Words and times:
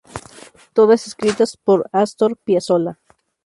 Todas 0.73 1.05
escritas 1.05 1.57
por 1.57 1.87
Astor 1.91 2.35
Piazzolla. 2.35 2.97